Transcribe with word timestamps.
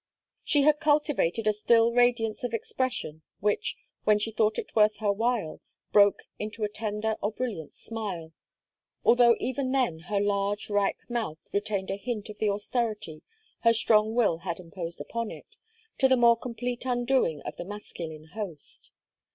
She 0.43 0.63
had 0.63 0.79
cultivated 0.79 1.45
a 1.45 1.53
still 1.53 1.91
radiance 1.91 2.43
of 2.43 2.55
expression 2.55 3.21
which, 3.39 3.75
when 4.03 4.17
she 4.17 4.31
thought 4.31 4.57
it 4.57 4.75
worth 4.75 4.97
her 4.97 5.11
while, 5.11 5.61
broke 5.93 6.23
into 6.39 6.63
a 6.63 6.69
tender 6.69 7.17
or 7.21 7.31
brilliant 7.31 7.75
smile; 7.75 8.33
although 9.05 9.35
even 9.39 9.71
then 9.73 9.99
her 10.09 10.19
large, 10.19 10.71
ripe 10.71 10.97
mouth 11.07 11.37
retained 11.53 11.91
a 11.91 11.97
hint 11.97 12.29
of 12.29 12.39
the 12.39 12.49
austerity 12.49 13.21
her 13.59 13.73
strong 13.73 14.15
will 14.15 14.39
had 14.39 14.59
imposed 14.59 14.99
upon 14.99 15.29
it 15.29 15.45
to 15.99 16.07
the 16.07 16.17
more 16.17 16.35
complete 16.35 16.83
undoing 16.83 17.41
of 17.43 17.57
the 17.57 17.63
masculine 17.63 18.25
host. 18.33 18.91